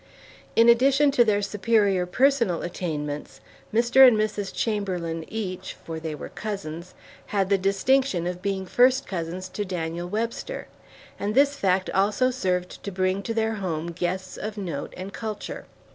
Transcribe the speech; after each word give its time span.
In 0.55 0.67
addition 0.67 1.11
to 1.11 1.23
their 1.23 1.43
superior 1.43 2.07
personal 2.07 2.63
attainments, 2.63 3.39
Mr. 3.71 4.07
and 4.07 4.17
Mrs. 4.17 4.51
Chamberlain, 4.51 5.23
each 5.27 5.75
for 5.85 5.99
they 5.99 6.15
were 6.15 6.29
cousins 6.29 6.95
had 7.27 7.49
the 7.49 7.57
distinction 7.59 8.25
of 8.25 8.41
being 8.41 8.65
first 8.65 9.05
cousins 9.05 9.47
to 9.49 9.63
Daniel 9.63 10.09
Webster, 10.09 10.67
and 11.19 11.35
this 11.35 11.55
fact 11.55 11.87
also 11.91 12.31
served 12.31 12.83
to 12.83 12.91
bring 12.91 13.21
to 13.21 13.35
their 13.35 13.57
home 13.57 13.91
guests 13.91 14.37
of 14.37 14.57
note 14.57 14.91
and 14.97 15.13
culture. 15.13 15.67